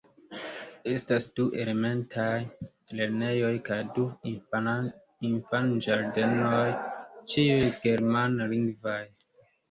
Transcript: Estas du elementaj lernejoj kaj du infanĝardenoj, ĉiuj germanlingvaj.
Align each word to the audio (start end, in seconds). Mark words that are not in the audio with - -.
Estas 0.91 1.25
du 1.39 1.43
elementaj 1.63 2.37
lernejoj 2.99 3.51
kaj 3.67 3.77
du 3.97 4.05
infanĝardenoj, 5.31 6.63
ĉiuj 7.35 7.69
germanlingvaj. 7.85 8.99